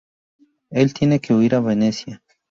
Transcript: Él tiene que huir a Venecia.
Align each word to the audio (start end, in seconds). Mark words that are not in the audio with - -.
Él 0.71 0.95
tiene 0.95 1.19
que 1.19 1.31
huir 1.35 1.53
a 1.53 1.59
Venecia. 1.59 2.23